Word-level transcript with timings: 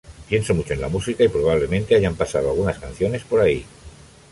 Pienso 0.29 0.55
mucho 0.55 0.73
en 0.73 0.81
la 0.81 0.89
música 0.89 1.23
y 1.23 1.27
probablemente 1.27 1.93
hayan 1.93 2.15
pasado 2.15 2.49
algunas 2.49 2.79
canciones 2.79 3.23
por 3.23 3.39
ahí. 3.41 3.63